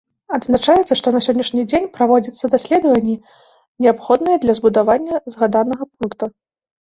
[0.35, 3.15] Адзначаецца, што на сённяшні дзень праводзяцца даследаванні,
[3.85, 6.25] неабходныя для збудавання згаданага пункта.